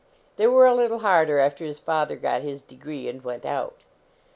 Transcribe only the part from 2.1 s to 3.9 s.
got his degree and went out.